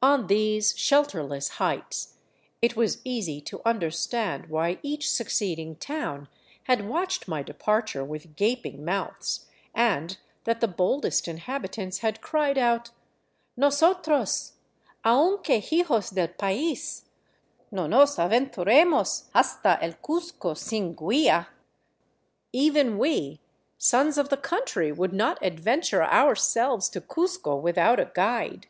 [0.00, 2.14] On these shelterless heights
[2.62, 6.28] it was easy to understand why each succeed ing town
[6.62, 12.90] had watched my departure with gaping mouths, and that the boldest inhabitants had cried out:"
[13.58, 14.52] Nosotros,
[15.04, 17.04] aunque hijos del pais,
[17.70, 21.48] no nos aventuremos hasta el Cuzco sin guia!—
[22.54, 23.40] Even we,
[23.76, 28.66] sons of the country, would not adventure ourselves to Cuzco without a guide